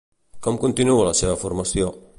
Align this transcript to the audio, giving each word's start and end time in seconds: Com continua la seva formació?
Com 0.47 0.57
continua 0.63 1.05
la 1.09 1.13
seva 1.21 1.39
formació? 1.45 1.97